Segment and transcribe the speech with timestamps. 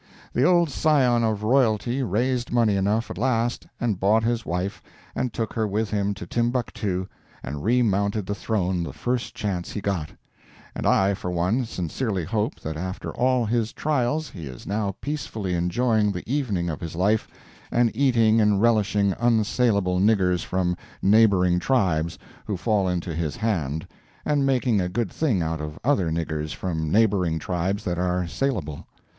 [0.33, 4.81] The old scion of royalty raised money enough at last, and bought his wife
[5.13, 7.05] and took her with him to Timbuctoo
[7.43, 12.77] and remounted the throne the first chance he got—and I, for one, sincerely hope that
[12.77, 17.27] after all his trials he is now peacefully enjoying the evening of his life
[17.71, 23.85] and eating and relishing unsaleable niggers from neighboring tribes who fall into his hand,
[24.25, 28.87] and making a good thing out of other niggers from neighboring tribes that are saleable.